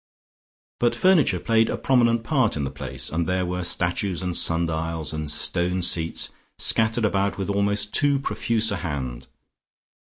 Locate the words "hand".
8.77-9.27